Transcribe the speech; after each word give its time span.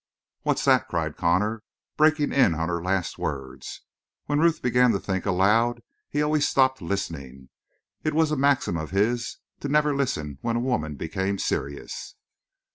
"What's 0.41 0.65
that?" 0.65 0.87
cried 0.87 1.15
Connor, 1.15 1.61
breaking 1.95 2.31
in 2.31 2.55
on 2.55 2.69
her 2.69 2.81
last 2.81 3.19
words. 3.19 3.81
When 4.25 4.39
Ruth 4.39 4.59
began 4.59 4.91
to 4.93 4.99
think 4.99 5.27
aloud 5.27 5.83
he 6.09 6.23
always 6.23 6.49
stopped 6.49 6.81
listening; 6.81 7.49
it 8.03 8.15
was 8.15 8.31
a 8.31 8.35
maxim 8.35 8.77
of 8.77 8.89
his 8.89 9.37
to 9.59 9.69
never 9.69 9.95
listen 9.95 10.39
when 10.41 10.55
a 10.55 10.59
woman 10.59 10.95
became 10.95 11.37
serious. 11.37 12.15